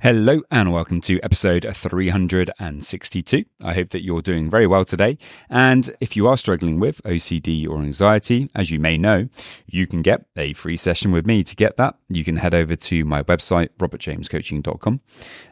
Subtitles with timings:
[0.00, 3.44] Hello and welcome to episode 362.
[3.60, 5.18] I hope that you're doing very well today.
[5.50, 9.28] And if you are struggling with OCD or anxiety, as you may know,
[9.66, 11.42] you can get a free session with me.
[11.42, 15.00] To get that, you can head over to my website, robertjamescoaching.com.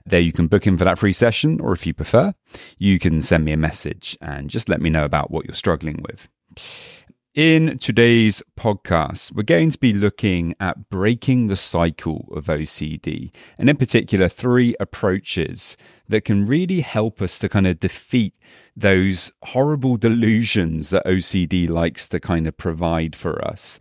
[0.04, 2.32] There you can book in for that free session, or if you prefer,
[2.78, 6.04] you can send me a message and just let me know about what you're struggling
[6.08, 6.28] with.
[7.36, 13.68] In today's podcast, we're going to be looking at breaking the cycle of OCD, and
[13.68, 15.76] in particular, three approaches
[16.08, 18.32] that can really help us to kind of defeat
[18.74, 23.78] those horrible delusions that OCD likes to kind of provide for us.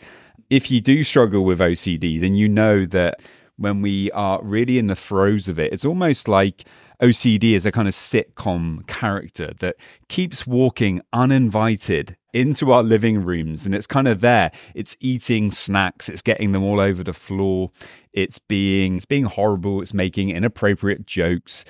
[0.50, 3.22] If you do struggle with OCD, then you know that
[3.56, 6.66] when we are really in the throes of it, it's almost like
[7.02, 9.76] OCD is a kind of sitcom character that
[10.08, 16.10] keeps walking uninvited into our living rooms and it's kind of there it's eating snacks
[16.10, 17.72] it's getting them all over the floor
[18.12, 21.64] it's being it's being horrible it's making inappropriate jokes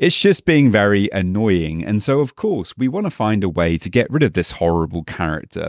[0.00, 1.84] it's just being very annoying.
[1.84, 4.52] And so, of course, we want to find a way to get rid of this
[4.52, 5.68] horrible character,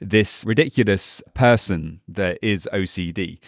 [0.00, 3.38] this ridiculous person that is OCD.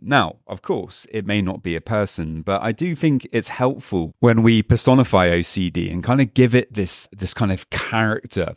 [0.00, 4.14] Now, of course, it may not be a person, but I do think it's helpful
[4.20, 8.54] when we personify OCD and kind of give it this this kind of character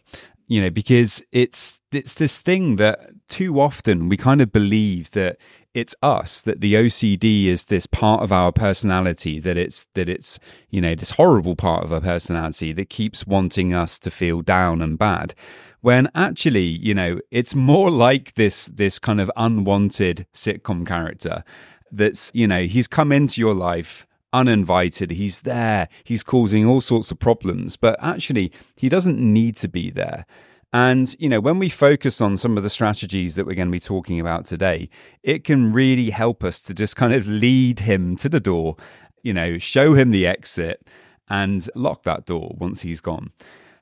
[0.50, 5.38] you know, because it's it's this thing that too often we kind of believe that
[5.76, 10.40] it's us that the OCD is this part of our personality that it's that it's
[10.70, 14.82] you know this horrible part of our personality that keeps wanting us to feel down
[14.82, 15.36] and bad
[15.82, 21.44] when actually you know it's more like this this kind of unwanted sitcom character
[21.92, 25.12] that's you know he's come into your life uninvited.
[25.12, 25.88] He's there.
[26.04, 30.26] He's causing all sorts of problems, but actually, he doesn't need to be there.
[30.72, 33.72] And, you know, when we focus on some of the strategies that we're going to
[33.72, 34.90] be talking about today,
[35.24, 38.76] it can really help us to just kind of lead him to the door,
[39.24, 40.88] you know, show him the exit
[41.28, 43.32] and lock that door once he's gone.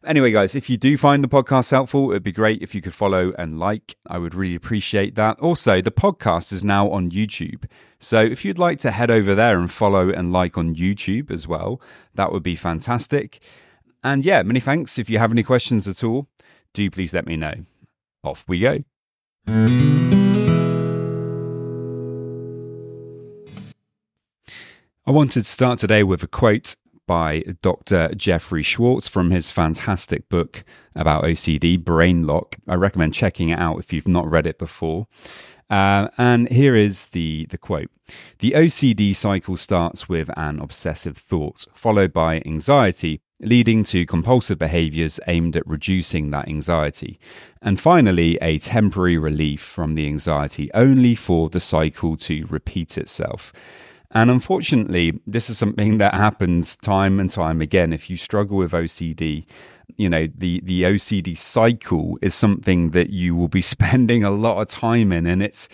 [0.06, 2.94] Anyway, guys, if you do find the podcast helpful, it'd be great if you could
[2.94, 3.96] follow and like.
[4.06, 5.40] I would really appreciate that.
[5.40, 7.66] Also, the podcast is now on YouTube.
[8.00, 11.47] So if you'd like to head over there and follow and like on YouTube as
[11.47, 11.81] well,
[12.13, 13.40] that would be fantastic.
[14.03, 15.00] And yeah, many thanks.
[15.00, 16.28] If you have any questions at all,
[16.74, 17.56] do please let me know.
[18.24, 18.84] Off we go.
[25.07, 26.75] I wanted to start today with a quote
[27.07, 28.09] by Dr.
[28.16, 30.63] Jeffrey Schwartz from his fantastic book
[30.94, 32.57] about OCD, Brain Lock.
[32.68, 35.07] I recommend checking it out if you've not read it before.
[35.69, 37.90] Uh, and here is the, the quote
[38.40, 45.19] The OCD cycle starts with an obsessive thought, followed by anxiety, leading to compulsive behaviors
[45.28, 47.19] aimed at reducing that anxiety.
[47.62, 53.51] And finally, a temporary relief from the anxiety, only for the cycle to repeat itself.
[54.12, 57.91] And unfortunately, this is something that happens time and time again.
[57.91, 59.45] If you struggle with OCD,
[59.97, 64.62] you know, the, the OCD cycle is something that you will be spending a lot
[64.62, 65.25] of time in.
[65.25, 65.68] And it's,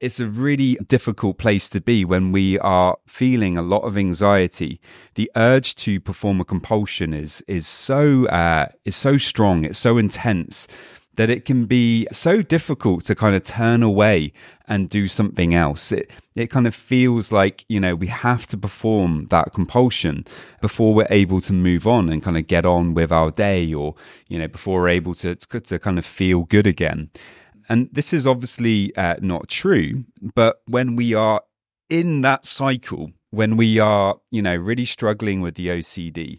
[0.00, 4.80] it's a really difficult place to be when we are feeling a lot of anxiety.
[5.14, 9.64] The urge to perform a compulsion is is so uh, is so strong.
[9.64, 10.68] It's so intense
[11.16, 14.32] that it can be so difficult to kind of turn away
[14.68, 15.92] and do something else.
[15.92, 20.26] It it kind of feels like, you know, we have to perform that compulsion
[20.60, 23.94] before we're able to move on and kind of get on with our day or,
[24.28, 27.10] you know, before we're able to to, to kind of feel good again.
[27.68, 30.04] And this is obviously uh, not true,
[30.34, 31.42] but when we are
[31.88, 36.38] in that cycle, when we are, you know, really struggling with the OCD,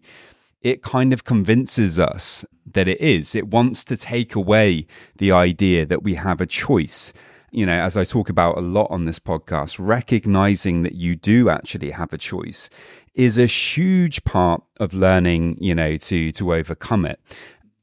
[0.61, 3.35] it kind of convinces us that it is.
[3.35, 4.87] It wants to take away
[5.17, 7.13] the idea that we have a choice.
[7.51, 11.49] You know, as I talk about a lot on this podcast, recognizing that you do
[11.49, 12.69] actually have a choice
[13.13, 17.19] is a huge part of learning, you know, to to overcome it.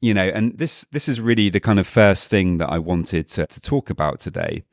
[0.01, 3.27] You know, and this this is really the kind of first thing that I wanted
[3.29, 4.63] to, to talk about today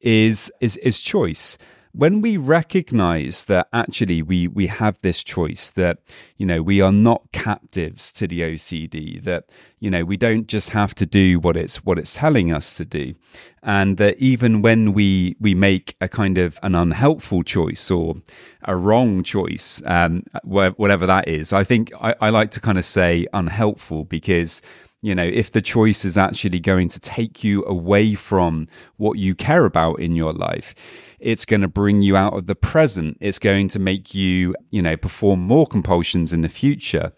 [0.00, 1.56] is is is choice
[1.94, 5.98] when we recognize that actually we we have this choice that
[6.36, 9.44] you know we are not captives to the OCD that
[9.78, 12.84] you know we don't just have to do what it's what it's telling us to
[12.84, 13.14] do
[13.62, 18.16] and that even when we we make a kind of an unhelpful choice or
[18.62, 22.86] a wrong choice um whatever that is I think I, I like to kind of
[22.86, 24.62] say unhelpful because
[25.02, 29.34] you know, if the choice is actually going to take you away from what you
[29.34, 30.74] care about in your life,
[31.18, 33.18] it's going to bring you out of the present.
[33.20, 37.12] It's going to make you, you know, perform more compulsions in the future.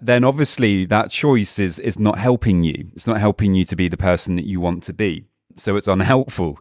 [0.00, 2.88] Then obviously that choice is, is not helping you.
[2.94, 5.26] It's not helping you to be the person that you want to be.
[5.54, 6.58] So it's unhelpful.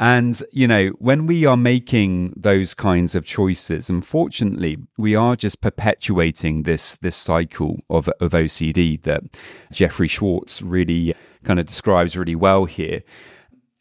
[0.00, 5.60] And, you know, when we are making those kinds of choices, unfortunately, we are just
[5.60, 9.24] perpetuating this, this cycle of, of OCD that
[9.72, 13.02] Jeffrey Schwartz really kind of describes really well here.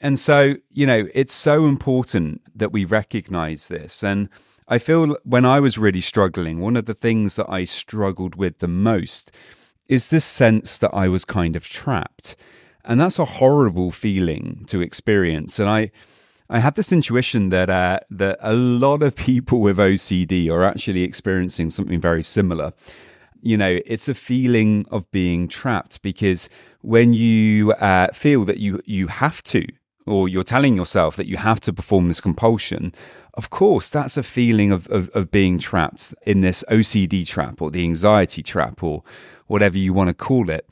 [0.02, 4.04] And so, you know, it's so important that we recognize this.
[4.04, 4.30] And
[4.68, 8.58] I feel when I was really struggling, one of the things that I struggled with
[8.58, 9.32] the most
[9.88, 12.36] is this sense that I was kind of trapped.
[12.88, 15.60] And that's a horrible feeling to experience.
[15.60, 15.92] And I,
[16.50, 21.04] I had this intuition that uh, that a lot of people with OCD are actually
[21.04, 22.72] experiencing something very similar.
[23.42, 26.50] You know, it's a feeling of being trapped because
[26.82, 29.68] when you uh, feel that you you have to,
[30.06, 32.94] or you're telling yourself that you have to perform this compulsion,
[33.34, 37.70] of course, that's a feeling of, of, of being trapped in this OCD trap or
[37.70, 39.04] the anxiety trap or
[39.46, 40.66] whatever you want to call it.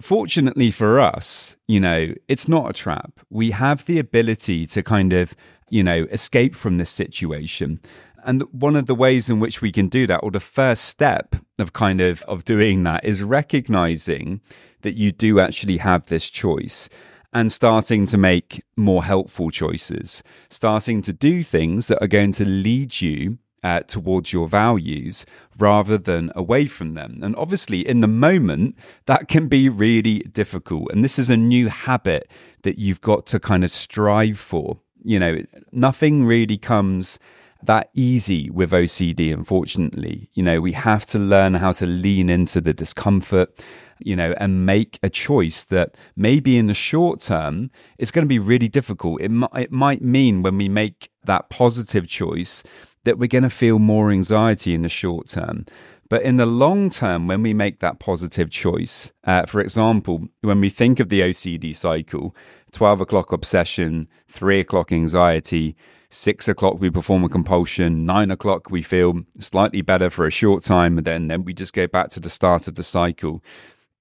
[0.00, 3.20] Fortunately for us, you know, it's not a trap.
[3.30, 5.34] We have the ability to kind of,
[5.70, 7.80] you know, escape from this situation.
[8.24, 11.36] And one of the ways in which we can do that, or the first step
[11.58, 14.40] of kind of of doing that is recognizing
[14.82, 16.88] that you do actually have this choice
[17.32, 22.44] and starting to make more helpful choices, starting to do things that are going to
[22.44, 25.26] lead you uh, towards your values
[25.58, 27.20] rather than away from them.
[27.22, 28.76] And obviously, in the moment,
[29.06, 30.92] that can be really difficult.
[30.92, 32.30] And this is a new habit
[32.62, 34.80] that you've got to kind of strive for.
[35.02, 37.18] You know, nothing really comes
[37.62, 40.30] that easy with OCD, unfortunately.
[40.34, 43.64] You know, we have to learn how to lean into the discomfort,
[43.98, 48.28] you know, and make a choice that maybe in the short term, it's going to
[48.28, 49.20] be really difficult.
[49.20, 52.62] It, it might mean when we make that positive choice
[53.08, 55.64] that we're going to feel more anxiety in the short term.
[56.10, 60.60] But in the long term, when we make that positive choice, uh, for example, when
[60.60, 62.36] we think of the OCD cycle,
[62.72, 65.74] 12 o'clock obsession, 3 o'clock anxiety,
[66.10, 70.62] 6 o'clock we perform a compulsion, 9 o'clock we feel slightly better for a short
[70.62, 73.42] time, and then, then we just go back to the start of the cycle.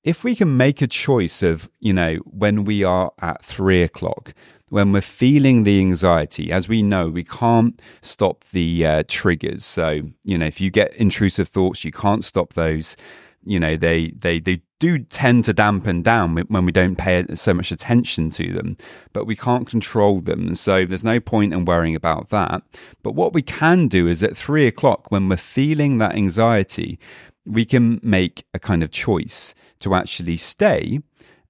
[0.04, 4.34] If we can make a choice of, you know, when we are at 3 o'clock,
[4.70, 9.64] when we're feeling the anxiety, as we know, we can't stop the uh, triggers.
[9.64, 12.98] So, you know, if you get intrusive thoughts, you can't stop those.
[13.46, 17.54] You know, they, they, they do tend to dampen down when we don't pay so
[17.54, 18.76] much attention to them,
[19.14, 20.54] but we can't control them.
[20.56, 22.62] So there's no point in worrying about that.
[23.04, 27.00] But what we can do is at three o'clock, when we're feeling that anxiety,
[27.46, 31.00] we can make a kind of choice to actually stay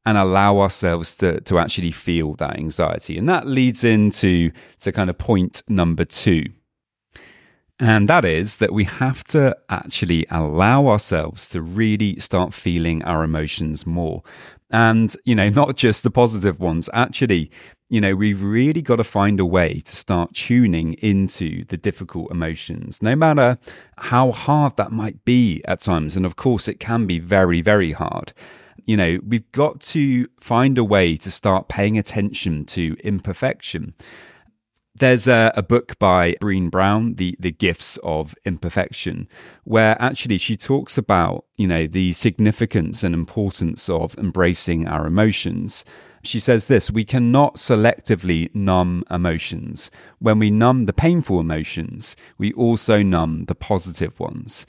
[0.08, 3.18] and allow ourselves to, to actually feel that anxiety.
[3.18, 6.46] And that leads into to kind of point number two.
[7.78, 13.22] And that is that we have to actually allow ourselves to really start feeling our
[13.22, 14.24] emotions more.
[14.72, 17.52] And, you know, not just the positive ones, actually,
[17.90, 22.32] you know, we've really got to find a way to start tuning into the difficult
[22.32, 23.58] emotions, no matter
[23.98, 26.16] how hard that might be at times.
[26.16, 28.32] And of course, it can be very, very hard
[28.88, 33.94] you know, we've got to find a way to start paying attention to imperfection.
[34.96, 39.28] There's a, a, book by Brené Brown, the, the Gifts of Imperfection,
[39.64, 45.86] where actually she talks about, you know, the significance and importance of embracing our emotions.
[46.24, 49.92] She says this we cannot selectively numb emotions.
[50.18, 54.66] When we numb the painful emotions, we also numb the positive ones.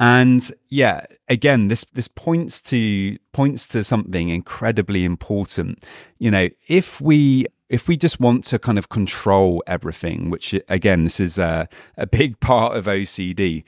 [0.00, 5.84] And yeah, again, this this points to points to something incredibly important.
[6.18, 11.04] You know, if we if we just want to kind of control everything, which again,
[11.04, 13.64] this is a, a big part of OCD.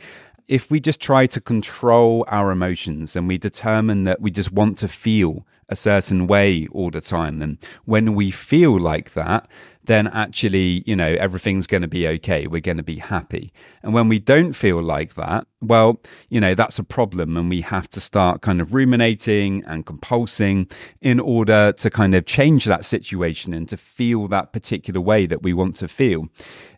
[0.48, 4.78] If we just try to control our emotions and we determine that we just want
[4.78, 7.42] to feel a certain way all the time.
[7.42, 9.48] And when we feel like that,
[9.86, 12.46] then actually, you know, everything's going to be okay.
[12.46, 13.52] We're going to be happy.
[13.82, 17.36] And when we don't feel like that, well, you know, that's a problem.
[17.36, 20.70] And we have to start kind of ruminating and compulsing
[21.00, 25.42] in order to kind of change that situation and to feel that particular way that
[25.42, 26.28] we want to feel.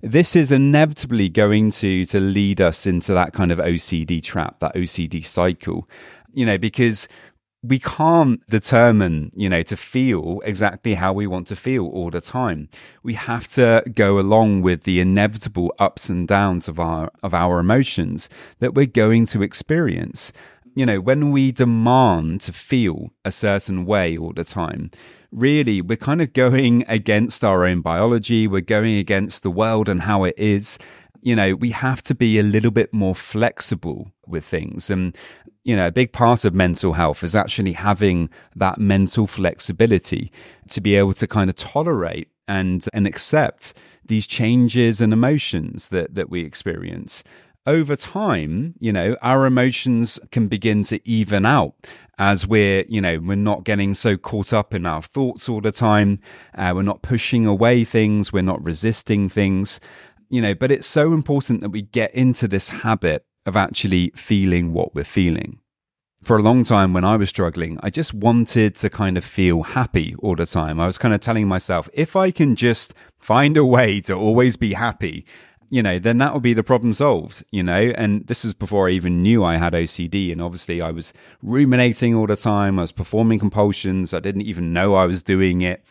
[0.03, 4.75] This is inevitably going to, to lead us into that kind of OCD trap, that
[4.75, 5.89] OCD cycle,
[6.33, 7.09] you know, because
[7.63, 12.21] we can't determine, you know, to feel exactly how we want to feel all the
[12.21, 12.69] time.
[13.03, 17.59] We have to go along with the inevitable ups and downs of our of our
[17.59, 18.29] emotions
[18.61, 20.33] that we're going to experience.
[20.77, 24.93] You know, when we demand to feel a certain way all the time,
[25.33, 30.03] really we're kind of going against our own biology, we're going against the world and
[30.03, 30.79] how it is
[31.21, 34.91] you know, we have to be a little bit more flexible with things.
[34.91, 35.17] And,
[35.65, 40.33] you know, a big part of mental health is actually having that mental flexibility
[40.69, 46.15] to be able to kind of tolerate and, and accept these changes and emotions that,
[46.15, 47.23] that we experience.
[47.67, 51.75] Over time, you know, our emotions can begin to even out
[52.21, 55.71] as we're, you know, we're not getting so caught up in our thoughts all the
[55.71, 56.19] time.
[56.55, 58.33] Uh, we're not pushing away things.
[58.33, 59.79] We're not resisting things
[60.29, 64.73] you know, but it's so important that we get into this habit of actually feeling
[64.73, 65.59] what we're feeling.
[66.23, 69.63] For a long time, when I was struggling, I just wanted to kind of feel
[69.63, 70.79] happy all the time.
[70.79, 74.57] I was kind of telling myself, if I can just find a way to always
[74.57, 75.25] be happy,
[75.71, 77.93] you know, then that would be the problem solved, you know?
[77.97, 80.33] And this is before I even knew I had OCD.
[80.33, 81.13] And obviously, I was
[81.43, 82.79] ruminating all the time.
[82.79, 84.13] I was performing compulsions.
[84.13, 85.85] I didn't even know I was doing it.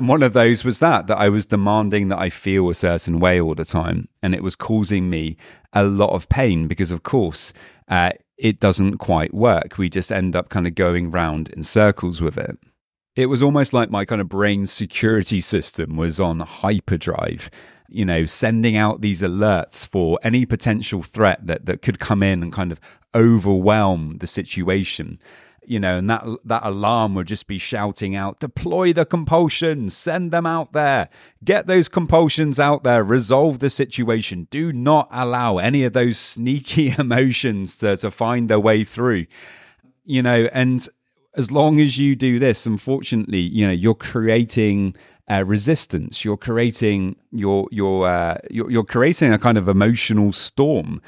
[0.00, 3.20] And one of those was that, that I was demanding that I feel a certain
[3.20, 4.08] way all the time.
[4.22, 5.36] And it was causing me
[5.74, 7.52] a lot of pain because, of course,
[7.86, 9.76] uh, it doesn't quite work.
[9.76, 12.56] We just end up kind of going round in circles with it.
[13.14, 17.50] It was almost like my kind of brain security system was on hyperdrive,
[17.90, 22.42] you know, sending out these alerts for any potential threat that, that could come in
[22.42, 22.80] and kind of
[23.14, 25.18] overwhelm the situation
[25.64, 30.30] you know, and that that alarm would just be shouting out, "Deploy the compulsions, send
[30.32, 31.08] them out there,
[31.44, 34.48] get those compulsions out there, resolve the situation.
[34.50, 39.26] Do not allow any of those sneaky emotions to to find their way through."
[40.04, 40.88] You know, and
[41.34, 44.96] as long as you do this, unfortunately, you know, you're creating
[45.30, 46.24] uh, resistance.
[46.24, 51.00] You're creating your your uh, you're, you're creating a kind of emotional storm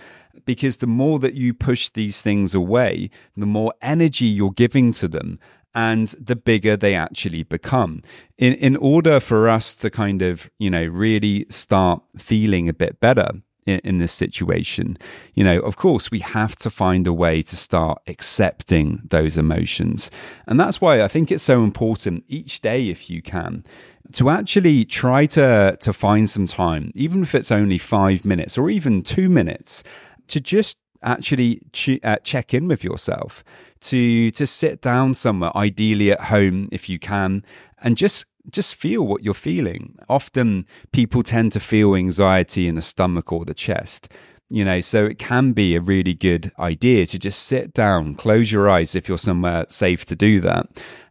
[0.44, 5.08] because the more that you push these things away, the more energy you're giving to
[5.08, 5.38] them
[5.74, 8.02] and the bigger they actually become.
[8.38, 13.00] In in order for us to kind of, you know, really start feeling a bit
[13.00, 13.30] better
[13.64, 14.98] in, in, this situation,
[15.34, 20.10] you know, of course we have to find a way to start accepting those emotions.
[20.46, 23.64] And that's why I think it's so important each day if you can
[24.12, 28.68] to actually try to to find some time, even if it's only 5 minutes or
[28.68, 29.82] even 2 minutes
[30.32, 33.44] to just actually ch- uh, check in with yourself,
[33.80, 37.44] to to sit down somewhere, ideally at home if you can,
[37.82, 39.96] and just just feel what you're feeling.
[40.08, 44.08] Often people tend to feel anxiety in the stomach or the chest.
[44.48, 48.52] You know, so it can be a really good idea to just sit down, close
[48.52, 50.66] your eyes if you're somewhere safe to do that,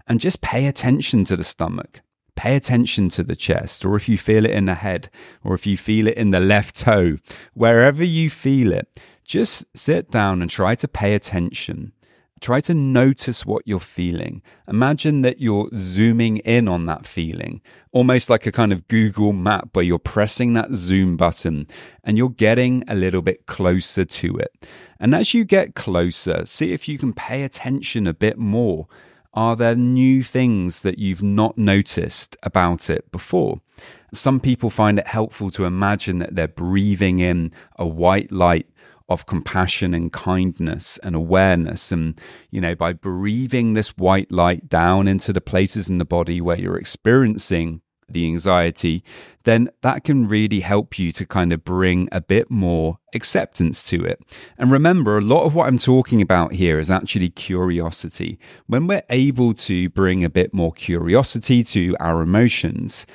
[0.08, 2.02] and just pay attention to the stomach
[2.42, 5.12] pay attention to the chest, or if you feel it in the head,
[5.44, 7.18] or if you feel it in the left toe,
[7.54, 8.88] wherever you feel it,
[9.32, 11.94] just sit down and try to pay attention.
[12.42, 14.42] Try to notice what you're feeling.
[14.68, 17.62] Imagine that you're zooming in on that feeling,
[17.94, 21.66] almost like a kind of Google map where you're pressing that zoom button
[22.04, 24.68] and you're getting a little bit closer to it.
[25.00, 28.88] And as you get closer, see if you can pay attention a bit more.
[29.34, 33.62] Are there new things that you've not noticed about it before?
[34.14, 38.68] Some people find it helpful to imagine that they're breathing in a white light
[39.12, 41.92] of compassion and kindness and awareness.
[41.92, 46.42] And, you know, by breathing this white light down into the places in the body
[46.42, 49.04] where you're experiencing the anxiety,
[49.44, 54.04] then that can really help you to kind of bring a bit more acceptance to
[54.04, 54.20] it.
[54.58, 58.40] And remember, a lot of what I'm talking about here is actually curiosity.
[58.68, 63.06] When we're able to bring a bit more curiosity to our emotions,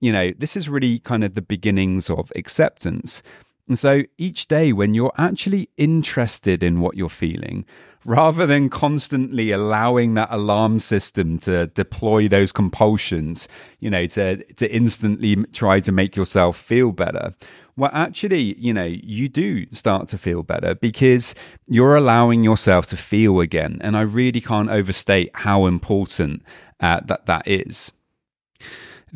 [0.00, 3.22] you know, this is really kind of the beginnings of acceptance.
[3.68, 7.64] And so each day, when you're actually interested in what you're feeling,
[8.04, 13.48] rather than constantly allowing that alarm system to deploy those compulsions,
[13.80, 17.34] you know, to, to instantly try to make yourself feel better,
[17.76, 21.34] well, actually, you know, you do start to feel better because
[21.66, 23.78] you're allowing yourself to feel again.
[23.82, 26.42] And I really can't overstate how important
[26.80, 27.92] uh, that that is.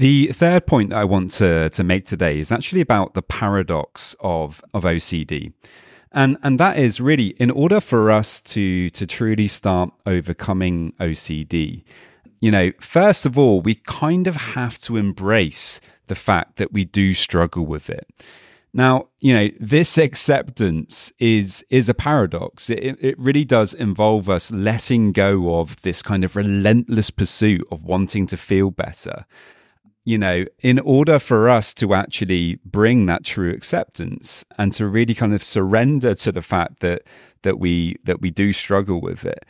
[0.01, 4.17] The third point that I want to, to make today is actually about the paradox
[4.21, 5.53] of, of OCD.
[6.11, 11.85] And, and that is really in order for us to, to truly start overcoming OCD,
[12.41, 16.87] you know, first of all, we kind of have to embrace the fact that we
[16.87, 18.09] do struggle with it.
[18.73, 22.71] Now, you know, this acceptance is is a paradox.
[22.71, 27.85] It, it really does involve us letting go of this kind of relentless pursuit of
[27.85, 29.27] wanting to feel better.
[30.05, 35.15] You know, in order for us to actually bring that true acceptance and to really
[35.15, 37.03] kind of surrender to the fact that
[37.43, 39.45] that we that we do struggle with it.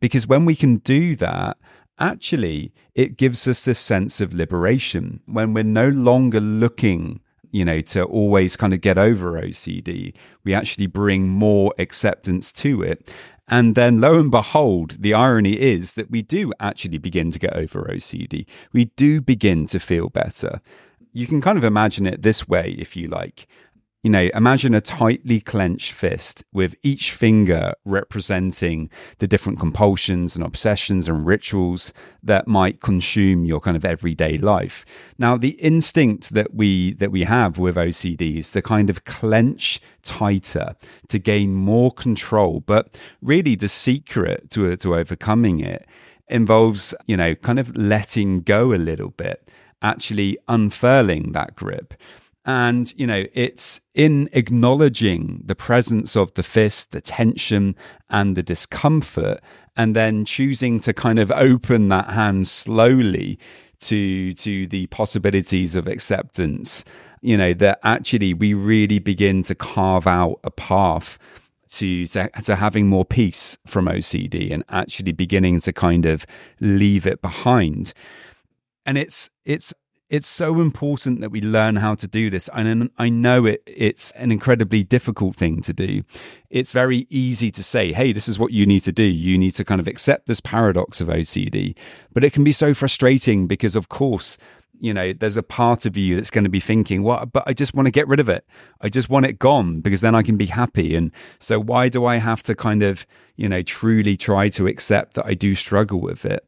[0.00, 1.58] Because when we can do that,
[1.98, 7.80] actually it gives us this sense of liberation when we're no longer looking you know,
[7.80, 10.14] to always kind of get over OCD.
[10.44, 13.12] We actually bring more acceptance to it.
[13.48, 17.54] And then lo and behold, the irony is that we do actually begin to get
[17.54, 18.46] over OCD.
[18.72, 20.60] We do begin to feel better.
[21.12, 23.46] You can kind of imagine it this way, if you like
[24.06, 30.44] you know, imagine a tightly clenched fist with each finger representing the different compulsions and
[30.44, 34.86] obsessions and rituals that might consume your kind of everyday life.
[35.18, 39.80] Now, the instinct that we that we have with OCD is to kind of clench
[40.04, 40.76] tighter
[41.08, 45.84] to gain more control, but really the secret to to overcoming it
[46.28, 49.50] involves, you know, kind of letting go a little bit,
[49.82, 51.94] actually unfurling that grip.
[52.46, 57.74] And, you know, it's in acknowledging the presence of the fist, the tension,
[58.08, 59.40] and the discomfort,
[59.76, 63.38] and then choosing to kind of open that hand slowly
[63.80, 66.82] to to the possibilities of acceptance
[67.20, 71.18] you know that actually we really begin to carve out a path
[71.68, 76.26] to, to, having more peace from OCD and actually beginning to kind of
[76.60, 77.92] leave it behind.
[78.84, 79.74] And it's it's
[80.08, 82.48] it's so important that we learn how to do this.
[82.52, 86.02] And I know it, it's an incredibly difficult thing to do.
[86.48, 89.02] It's very easy to say, hey, this is what you need to do.
[89.02, 91.74] You need to kind of accept this paradox of OCD.
[92.12, 94.38] But it can be so frustrating because, of course,
[94.78, 97.52] you know, there's a part of you that's going to be thinking, well, but I
[97.52, 98.46] just want to get rid of it.
[98.80, 100.94] I just want it gone because then I can be happy.
[100.94, 105.14] And so why do I have to kind of, you know, truly try to accept
[105.14, 106.46] that I do struggle with it?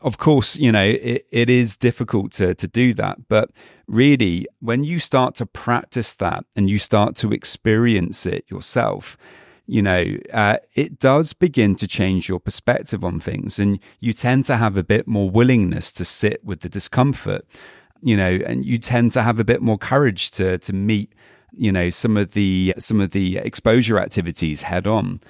[0.00, 3.28] Of course, you know, it, it is difficult to, to do that.
[3.28, 3.50] But
[3.86, 9.16] really, when you start to practice that and you start to experience it yourself,
[9.66, 13.58] you know, uh, it does begin to change your perspective on things.
[13.58, 17.46] And you tend to have a bit more willingness to sit with the discomfort,
[18.00, 21.12] you know, and you tend to have a bit more courage to, to meet,
[21.52, 25.20] you know, some of the, some of the exposure activities head on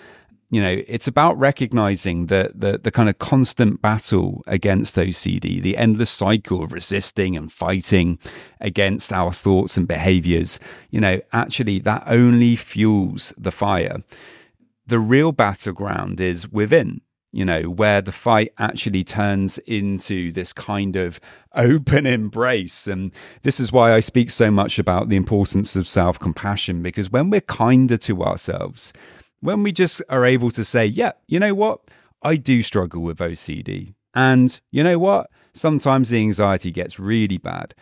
[0.50, 5.76] you know, it's about recognizing the, the, the kind of constant battle against OCD, the
[5.76, 8.18] endless cycle of resisting and fighting
[8.60, 10.58] against our thoughts and behaviors.
[10.90, 14.02] You know, actually, that only fuels the fire.
[14.88, 20.96] The real battleground is within, you know, where the fight actually turns into this kind
[20.96, 21.20] of
[21.54, 22.88] open embrace.
[22.88, 27.08] And this is why I speak so much about the importance of self compassion, because
[27.08, 28.92] when we're kinder to ourselves,
[29.40, 31.80] when we just are able to say, yeah, you know what?
[32.22, 33.94] I do struggle with OCD.
[34.14, 35.30] And you know what?
[35.52, 37.74] Sometimes the anxiety gets really bad.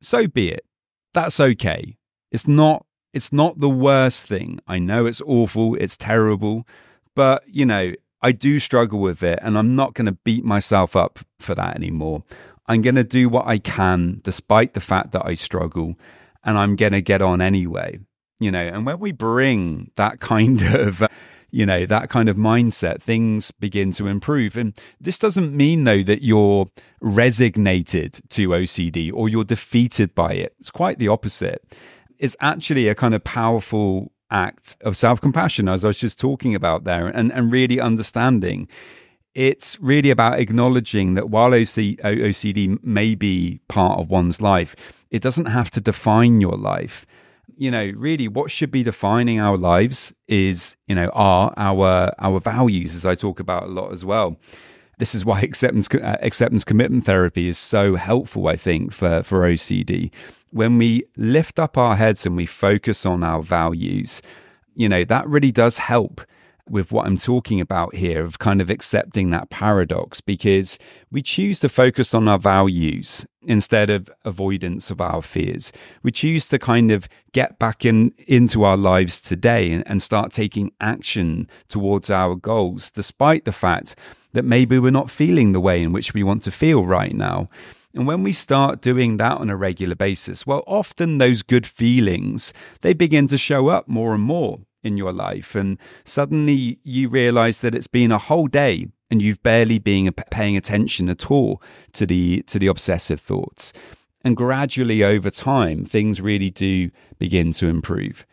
[0.00, 0.64] So be it.
[1.12, 1.96] That's okay.
[2.30, 4.58] It's not it's not the worst thing.
[4.66, 6.66] I know it's awful, it's terrible,
[7.14, 10.96] but you know, I do struggle with it and I'm not going to beat myself
[10.96, 12.24] up for that anymore.
[12.66, 15.94] I'm going to do what I can despite the fact that I struggle
[16.42, 18.00] and I'm going to get on anyway
[18.40, 21.08] you know and when we bring that kind of uh,
[21.54, 24.56] you know that kind of mindset things begin to improve.
[24.56, 26.66] And this doesn't mean though that you're
[27.00, 30.56] resignated to ocd or you're defeated by it.
[30.58, 31.62] It's quite the opposite.
[32.18, 36.82] It's actually a kind of powerful act of self-compassion as i was just talking about
[36.82, 38.66] there and, and really understanding.
[39.32, 44.74] It's really about acknowledging that while OCD may be part of one's life,
[45.10, 47.06] it doesn't have to define your life
[47.56, 52.40] you know, really what should be defining our lives is, you know, are our our
[52.40, 54.38] values, as I talk about a lot as well.
[54.98, 59.40] This is why acceptance uh, acceptance commitment therapy is so helpful, I think, for for
[59.40, 60.10] OCD.
[60.50, 64.22] When we lift up our heads and we focus on our values,
[64.74, 66.20] you know, that really does help.
[66.68, 70.78] With what I'm talking about here of kind of accepting that paradox because
[71.10, 75.72] we choose to focus on our values instead of avoidance of our fears.
[76.02, 80.32] We choose to kind of get back in into our lives today and, and start
[80.32, 83.96] taking action towards our goals, despite the fact
[84.32, 87.48] that maybe we're not feeling the way in which we want to feel right now.
[87.94, 92.52] And when we start doing that on a regular basis, well, often those good feelings,
[92.80, 95.54] they begin to show up more and more in your life.
[95.54, 100.56] And suddenly you realize that it's been a whole day and you've barely been paying
[100.56, 103.72] attention at all to the, to the obsessive thoughts.
[104.24, 108.26] And gradually over time, things really do begin to improve.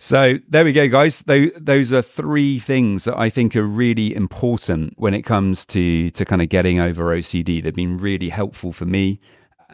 [0.00, 1.24] So there we go, guys.
[1.26, 6.24] Those are three things that I think are really important when it comes to to
[6.24, 7.60] kind of getting over OCD.
[7.62, 9.18] They've been really helpful for me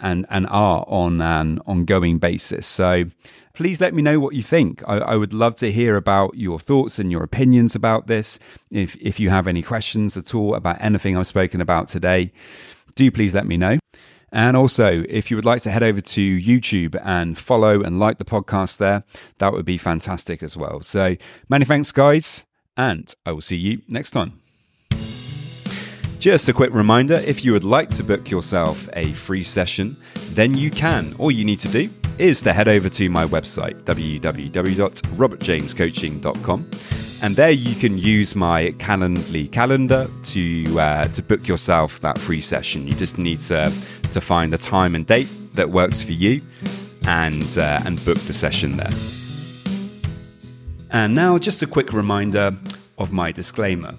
[0.05, 2.67] and and are on an ongoing basis.
[2.67, 3.07] So
[3.55, 4.83] please let me know what you think.
[4.87, 8.39] I, I, would love to hear about your thoughts and your opinions about this.
[8.71, 12.33] If if you have any questions at all about anything I've spoken about today,
[12.95, 13.79] do please let me know.
[14.31, 18.19] And also, if you would like to head over to YouTube and follow and like
[18.19, 19.05] the podcast there,
[19.39, 20.81] that would be fantastic as well.
[20.81, 21.17] So
[21.49, 22.45] many thanks, guys,
[22.77, 24.44] and I will see you next time.
[26.25, 29.95] Just a quick reminder if you would like to book yourself a free session,
[30.31, 31.15] then you can.
[31.19, 36.71] All you need to do is to head over to my website, www.robertjamescoaching.com.
[37.21, 42.41] And there you can use my Calendly calendar to uh, to book yourself that free
[42.41, 42.89] session.
[42.89, 43.71] You just need to
[44.11, 46.41] to find a time and date that works for you,
[47.07, 48.95] and uh, and book the session there.
[50.91, 52.57] And now, just a quick reminder
[52.97, 53.99] of my disclaimer.